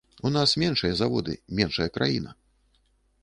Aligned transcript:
У 0.27 0.29
нас 0.35 0.53
меншыя 0.61 0.95
заводы, 1.01 1.33
меншая 1.59 1.87
краіна. 1.97 2.31